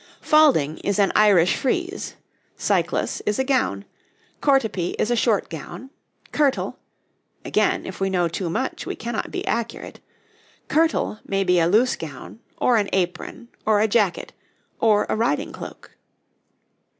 Falding 0.19 0.79
is 0.79 0.97
an 0.97 1.11
Irish 1.15 1.55
frieze; 1.55 2.15
cyclas 2.57 3.21
is 3.27 3.37
a 3.37 3.43
gown; 3.43 3.85
courtepy 4.41 4.95
is 4.97 5.11
a 5.11 5.15
short 5.15 5.47
gown; 5.47 5.91
kirtle 6.31 6.79
again, 7.45 7.85
if 7.85 7.99
we 7.99 8.09
know 8.09 8.27
too 8.27 8.49
much 8.49 8.87
we 8.87 8.95
cannot 8.95 9.29
be 9.29 9.45
accurate 9.45 9.99
kirtle 10.69 11.19
may 11.23 11.43
be 11.43 11.59
a 11.59 11.67
loose 11.67 11.95
gown, 11.95 12.39
or 12.57 12.77
an 12.77 12.89
apron, 12.91 13.47
or 13.63 13.79
a 13.79 13.87
jacket, 13.87 14.33
or 14.79 15.05
a 15.07 15.15
riding 15.15 15.51
cloak. 15.53 15.91